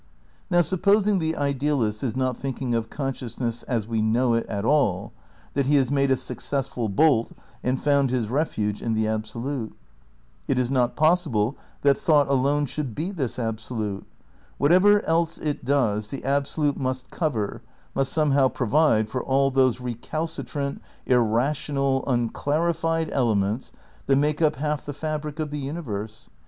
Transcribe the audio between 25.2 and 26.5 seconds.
of the universe.